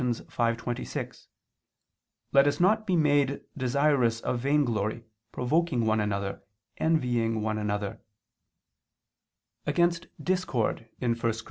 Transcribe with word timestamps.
5:26): 0.01 1.27
"Let 2.31 2.47
us 2.47 2.59
not 2.59 2.87
be 2.87 2.95
made 2.95 3.41
desirous 3.55 4.19
of 4.21 4.39
vainglory, 4.39 5.03
provoking 5.31 5.85
one 5.85 5.99
another, 5.99 6.41
envying 6.77 7.43
one 7.43 7.59
another"; 7.59 7.99
against 9.67 10.07
discord 10.23 10.89
(1 11.01 11.19
Cor. 11.19 11.33